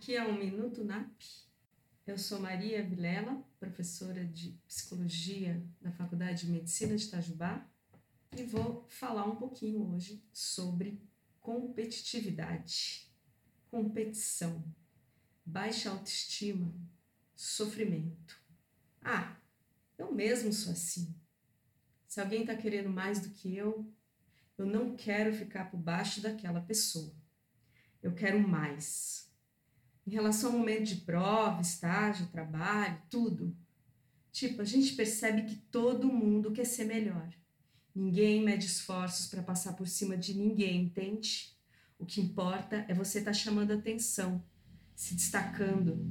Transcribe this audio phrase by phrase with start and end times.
[0.00, 1.20] Aqui é um Minuto NAP.
[2.06, 7.68] Eu sou Maria Vilela, professora de Psicologia da Faculdade de Medicina de Itajubá,
[8.34, 11.06] e vou falar um pouquinho hoje sobre
[11.38, 13.12] competitividade,
[13.70, 14.64] competição,
[15.44, 16.74] baixa autoestima,
[17.36, 18.40] sofrimento.
[19.02, 19.36] Ah,
[19.98, 21.14] eu mesmo sou assim.
[22.08, 23.86] Se alguém está querendo mais do que eu,
[24.56, 27.14] eu não quero ficar por baixo daquela pessoa.
[28.02, 29.29] Eu quero mais
[30.10, 33.56] em relação ao momento de prova, estágio, trabalho, tudo.
[34.32, 37.30] Tipo, a gente percebe que todo mundo quer ser melhor.
[37.94, 41.56] Ninguém mede esforços para passar por cima de ninguém, entende?
[41.96, 44.44] O que importa é você estar tá chamando atenção,
[44.96, 46.04] se destacando.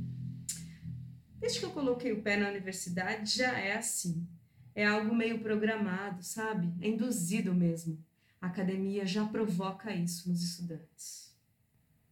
[1.38, 4.26] Desde que eu coloquei o pé na universidade, já é assim.
[4.74, 6.74] É algo meio programado, sabe?
[6.80, 8.02] É induzido mesmo.
[8.40, 11.29] A academia já provoca isso nos estudantes.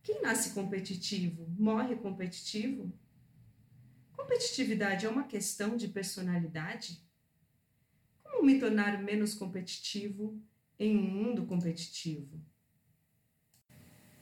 [0.07, 2.89] Quem nasce competitivo morre competitivo?
[4.15, 7.05] Competitividade é uma questão de personalidade?
[8.23, 10.41] Como me tornar menos competitivo
[10.79, 12.41] em um mundo competitivo?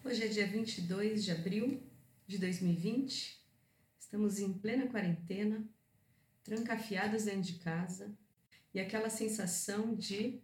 [0.03, 1.83] Hoje é dia 22 de abril
[2.25, 3.39] de 2020,
[3.99, 5.69] estamos em plena quarentena,
[6.43, 8.11] trancafiados dentro de casa
[8.73, 10.41] e aquela sensação de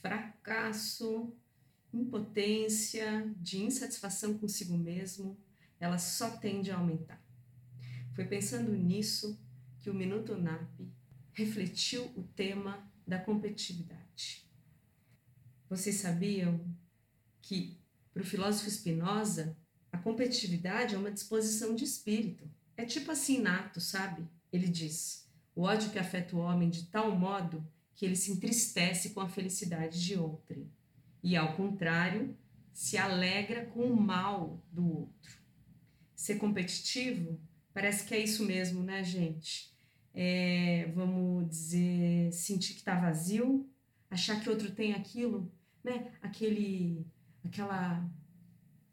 [0.00, 1.36] fracasso,
[2.00, 5.38] impotência, de insatisfação consigo mesmo,
[5.80, 7.22] ela só tende a aumentar.
[8.14, 9.38] Foi pensando nisso
[9.78, 10.80] que o Minuto NAP
[11.32, 14.48] refletiu o tema da competitividade.
[15.68, 16.64] Vocês sabiam
[17.40, 17.78] que,
[18.12, 19.56] para o filósofo Spinoza,
[19.92, 22.50] a competitividade é uma disposição de espírito.
[22.76, 24.26] É tipo assim nato, sabe?
[24.52, 29.10] Ele diz: o ódio que afeta o homem de tal modo que ele se entristece
[29.10, 30.70] com a felicidade de outrem
[31.22, 32.36] e, ao contrário,
[32.72, 35.38] se alegra com o mal do outro.
[36.14, 37.40] Ser competitivo
[37.72, 39.72] parece que é isso mesmo, né, gente?
[40.14, 43.68] É, vamos dizer, sentir que está vazio,
[44.10, 45.52] achar que outro tem aquilo,
[45.84, 46.12] né?
[46.20, 47.06] Aquele,
[47.44, 48.08] aquela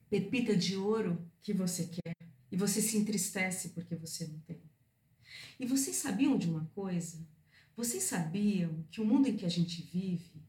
[0.10, 2.16] pepita de ouro que você quer
[2.52, 4.62] e você se entristece porque você não tem.
[5.60, 7.26] E vocês sabiam de uma coisa?
[7.76, 10.45] Vocês sabiam que o mundo em que a gente vive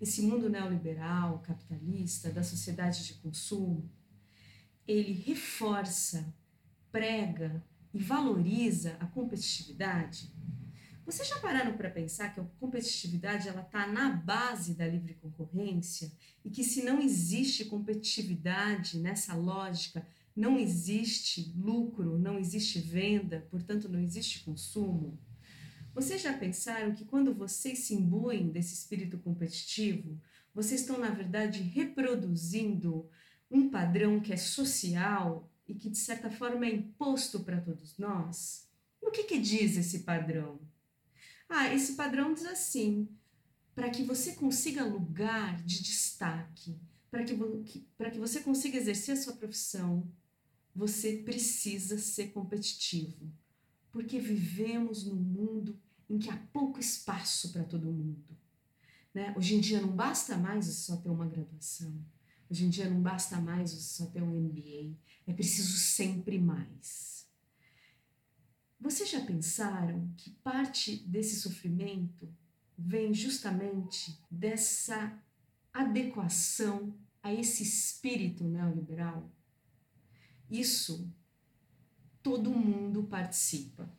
[0.00, 3.90] esse mundo neoliberal, capitalista, da sociedade de consumo,
[4.86, 6.34] ele reforça,
[6.92, 10.30] prega e valoriza a competitividade.
[11.04, 16.12] Vocês já pararam para pensar que a competitividade ela está na base da livre concorrência
[16.44, 23.88] e que se não existe competitividade nessa lógica, não existe lucro, não existe venda, portanto
[23.88, 25.18] não existe consumo?
[25.96, 30.20] Vocês já pensaram que quando vocês se imbuem desse espírito competitivo,
[30.54, 33.08] vocês estão, na verdade, reproduzindo
[33.50, 38.68] um padrão que é social e que, de certa forma, é imposto para todos nós?
[39.02, 40.60] E o que, que diz esse padrão?
[41.48, 43.08] Ah, esse padrão diz assim:
[43.74, 46.78] para que você consiga lugar de destaque,
[47.10, 47.34] para que,
[47.96, 50.06] para que você consiga exercer a sua profissão,
[50.74, 53.32] você precisa ser competitivo.
[53.90, 58.36] Porque vivemos num mundo em que há pouco espaço para todo mundo.
[59.12, 59.34] Né?
[59.36, 62.04] Hoje em dia não basta mais você só ter uma graduação.
[62.50, 64.96] Hoje em dia não basta mais você só ter um MBA.
[65.26, 67.26] É preciso sempre mais.
[68.78, 72.28] Vocês já pensaram que parte desse sofrimento
[72.78, 75.18] vem justamente dessa
[75.72, 79.28] adequação a esse espírito neoliberal?
[80.48, 81.10] Isso
[82.22, 83.90] todo mundo participa.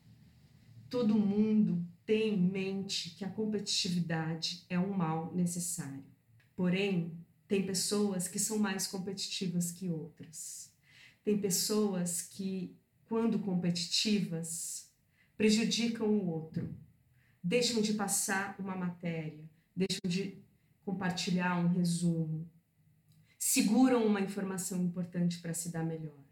[0.90, 6.06] Todo mundo tem em mente que a competitividade é um mal necessário.
[6.56, 7.12] Porém,
[7.50, 10.72] tem pessoas que são mais competitivas que outras.
[11.22, 12.74] Tem pessoas que,
[13.10, 14.90] quando competitivas,
[15.36, 16.74] prejudicam o outro,
[17.44, 19.44] deixam de passar uma matéria,
[19.76, 20.42] deixam de
[20.86, 22.50] compartilhar um resumo,
[23.38, 26.24] seguram uma informação importante para se dar melhor.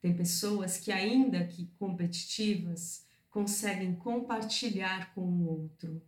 [0.00, 3.05] Tem pessoas que, ainda que competitivas,
[3.36, 6.02] conseguem compartilhar com o outro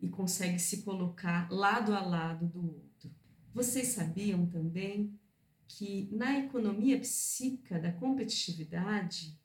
[0.00, 3.14] e conseguem se colocar lado a lado do outro.
[3.52, 5.20] Vocês sabiam também
[5.68, 9.38] que na economia psíquica da competitividade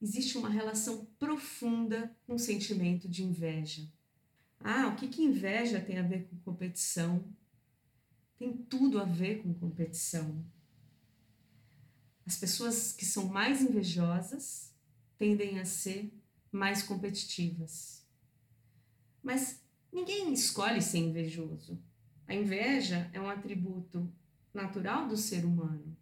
[0.00, 3.86] existe uma relação profunda com o sentimento de inveja.
[4.58, 7.30] Ah, o que, que inveja tem a ver com competição?
[8.38, 10.42] Tem tudo a ver com competição.
[12.24, 14.72] As pessoas que são mais invejosas
[15.18, 16.10] tendem a ser
[16.50, 18.06] mais competitivas.
[19.22, 19.62] Mas
[19.92, 21.82] ninguém escolhe ser invejoso.
[22.26, 24.12] A inveja é um atributo
[24.52, 25.96] natural do ser humano.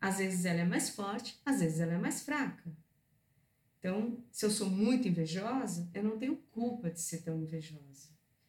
[0.00, 2.70] Às vezes ela é mais forte, às vezes ela é mais fraca.
[3.78, 8.08] Então, se eu sou muito invejosa, eu não tenho culpa de ser tão invejosa.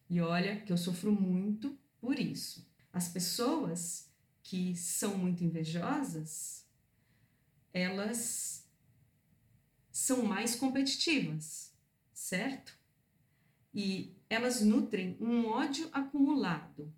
[0.09, 2.69] E olha que eu sofro muito por isso.
[2.91, 4.09] As pessoas
[4.43, 6.65] que são muito invejosas,
[7.73, 8.64] elas
[9.95, 11.73] são mais competitivas,
[12.11, 12.77] certo?
[13.73, 16.93] E elas nutrem um ódio acumulado.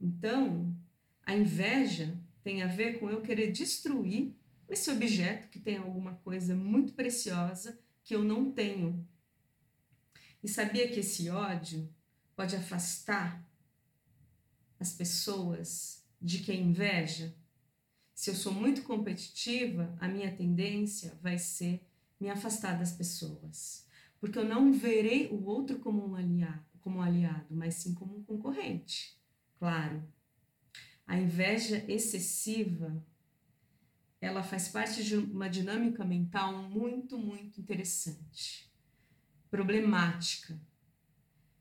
[0.00, 0.76] Então,
[1.22, 4.34] a inveja tem a ver com eu querer destruir
[4.68, 9.08] esse objeto que tem alguma coisa muito preciosa que eu não tenho.
[10.42, 11.88] E sabia que esse ódio
[12.34, 13.48] pode afastar
[14.80, 17.32] as pessoas de quem inveja?
[18.12, 21.80] Se eu sou muito competitiva, a minha tendência vai ser
[22.22, 23.84] me afastar das pessoas,
[24.20, 28.16] porque eu não verei o outro como um aliado, como um aliado, mas sim como
[28.16, 29.20] um concorrente.
[29.58, 30.00] Claro.
[31.04, 33.04] A inveja excessiva
[34.20, 38.72] ela faz parte de uma dinâmica mental muito, muito interessante,
[39.50, 40.56] problemática,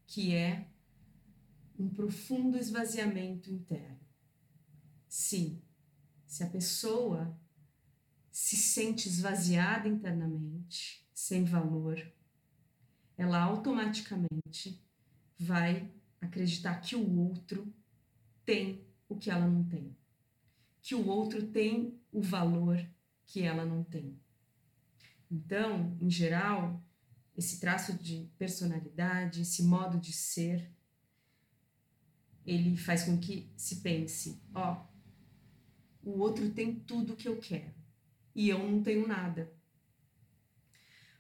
[0.06, 0.68] que é
[1.80, 4.00] um profundo esvaziamento interno.
[5.08, 5.60] Sim,
[6.28, 7.36] se a pessoa
[8.32, 12.02] se sente esvaziada internamente, sem valor,
[13.18, 14.82] ela automaticamente
[15.38, 17.74] vai acreditar que o outro
[18.46, 19.96] tem o que ela não tem
[20.82, 22.84] que o outro tem o valor
[23.26, 24.20] que ela não tem.
[25.30, 26.84] Então, em geral,
[27.38, 30.70] esse traço de personalidade, esse modo de ser,
[32.46, 34.86] ele faz com que se pense: ó,
[36.04, 37.81] o outro tem tudo que eu quero
[38.36, 39.52] e eu não tenho nada.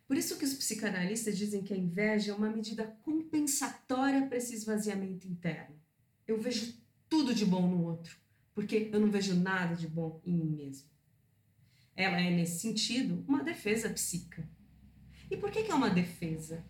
[0.08, 4.54] Por isso que os psicanalistas dizem que a inveja é uma medida compensatória para esse
[4.54, 5.75] esvaziamento interno.
[6.28, 6.74] Eu vejo
[7.08, 8.22] tudo de bom no outro
[8.54, 10.90] porque eu não vejo nada de bom em mim mesmo.
[11.96, 14.48] Ela é, nesse sentido, uma defesa psíquica.
[15.30, 16.66] E por que, que é uma defesa?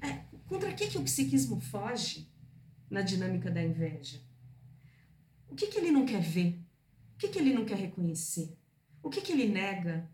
[0.00, 2.30] É, contra que, que o psiquismo foge
[2.90, 4.20] na dinâmica da inveja?
[5.48, 6.60] O que, que ele não quer ver?
[7.14, 8.57] O que, que ele não quer reconhecer?
[9.02, 10.08] O que, que ele nega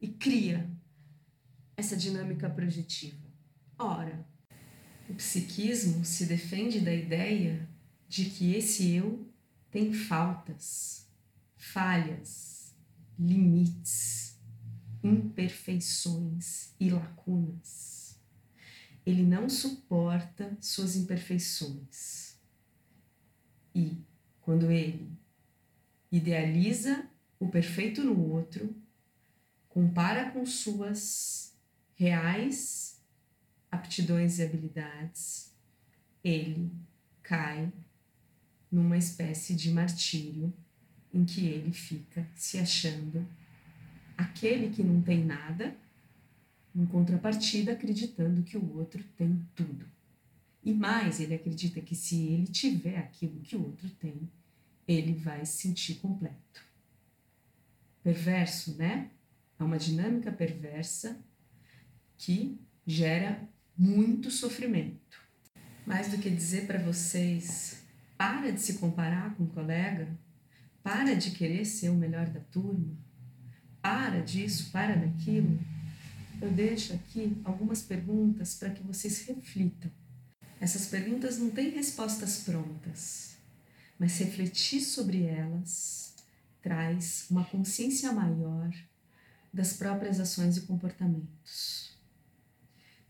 [0.00, 0.70] e cria
[1.76, 3.24] essa dinâmica projetiva?
[3.78, 4.26] Ora,
[5.08, 7.68] o psiquismo se defende da ideia
[8.08, 9.28] de que esse eu
[9.70, 11.08] tem faltas,
[11.56, 12.74] falhas,
[13.18, 14.38] limites,
[15.02, 18.18] imperfeições e lacunas.
[19.04, 22.38] Ele não suporta suas imperfeições.
[23.74, 23.98] E,
[24.40, 25.12] quando ele
[26.10, 27.10] idealiza
[27.44, 28.74] o perfeito no outro,
[29.68, 31.54] compara com suas
[31.94, 32.98] reais
[33.70, 35.52] aptidões e habilidades,
[36.22, 36.70] ele
[37.22, 37.70] cai
[38.70, 40.52] numa espécie de martírio
[41.12, 43.26] em que ele fica se achando
[44.16, 45.76] aquele que não tem nada,
[46.74, 49.86] em contrapartida, acreditando que o outro tem tudo.
[50.62, 54.28] E mais, ele acredita que se ele tiver aquilo que o outro tem,
[54.88, 56.73] ele vai se sentir completo.
[58.04, 59.10] Perverso, né?
[59.58, 61.18] É uma dinâmica perversa
[62.18, 65.18] que gera muito sofrimento.
[65.86, 67.82] Mais do que dizer para vocês
[68.16, 70.08] para de se comparar com o colega.
[70.82, 72.94] Para de querer ser o melhor da turma.
[73.80, 75.58] Para disso, para daquilo.
[76.42, 79.90] Eu deixo aqui algumas perguntas para que vocês reflitam.
[80.60, 83.36] Essas perguntas não têm respostas prontas,
[83.98, 86.03] mas refletir sobre elas
[86.64, 88.74] traz uma consciência maior
[89.52, 91.94] das próprias ações e comportamentos.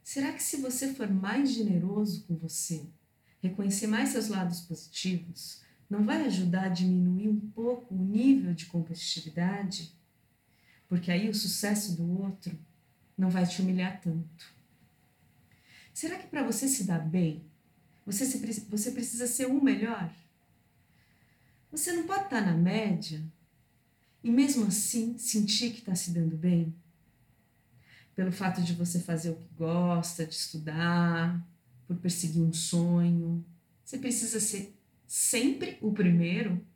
[0.02, 2.84] Será que se você for mais generoso com você,
[3.40, 8.66] reconhecer mais seus lados positivos, não vai ajudar a diminuir um pouco o nível de
[8.66, 9.92] competitividade?
[10.88, 12.58] Porque aí o sucesso do outro
[13.16, 14.52] não vai te humilhar tanto.
[15.92, 17.44] Será que para você se dar bem,
[18.04, 20.12] você, se, você precisa ser um melhor?
[21.70, 23.24] Você não pode estar na média
[24.24, 26.74] e mesmo assim sentir que está se dando bem?
[28.14, 31.46] Pelo fato de você fazer o que gosta, de estudar,
[31.86, 33.44] por perseguir um sonho.
[33.84, 34.74] Você precisa ser
[35.06, 36.66] sempre o primeiro.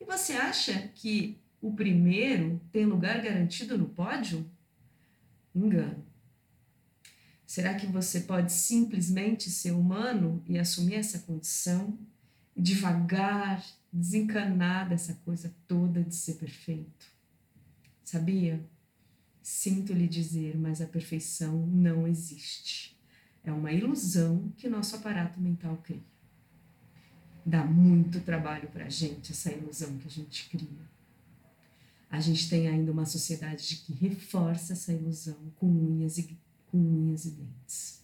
[0.00, 4.50] E você acha que o primeiro tem lugar garantido no pódio?
[5.54, 6.02] Engano.
[7.46, 11.98] Será que você pode simplesmente ser humano e assumir essa condição
[12.56, 13.62] devagar
[13.92, 17.06] desencanar dessa coisa toda de ser perfeito?
[18.04, 18.64] Sabia?
[19.42, 22.96] Sinto lhe dizer, mas a perfeição não existe.
[23.44, 26.02] É uma ilusão que nosso aparato mental cria.
[27.44, 30.90] Dá muito trabalho para a gente essa ilusão que a gente cria.
[32.08, 36.38] a gente tem ainda uma sociedade que reforça essa ilusão com unhas e,
[36.70, 38.02] com unhas e dentes.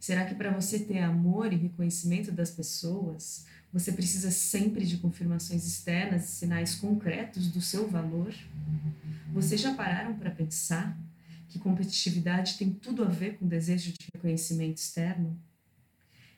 [0.00, 5.66] Será que para você ter amor e reconhecimento das pessoas, você precisa sempre de confirmações
[5.66, 8.32] externas e sinais concretos do seu valor?
[9.32, 10.96] Vocês já pararam para pensar
[11.48, 15.36] que competitividade tem tudo a ver com desejo de reconhecimento externo?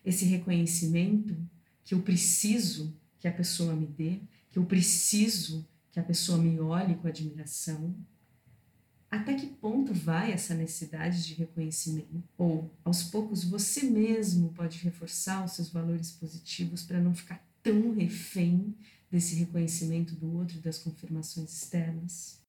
[0.03, 1.37] Esse reconhecimento
[1.85, 6.59] que eu preciso que a pessoa me dê, que eu preciso que a pessoa me
[6.59, 7.95] olhe com admiração?
[9.17, 12.23] Até que ponto vai essa necessidade de reconhecimento?
[12.37, 17.95] Ou, aos poucos, você mesmo pode reforçar os seus valores positivos para não ficar tão
[17.95, 18.75] refém
[19.11, 22.43] desse reconhecimento do outro e das confirmações externas?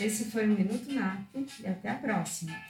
[0.00, 2.62] Esse foi o Minuto Nato e até a próxima!